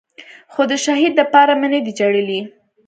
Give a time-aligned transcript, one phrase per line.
[0.51, 2.39] خو د شهيد دپاره مې نه دي جړلي.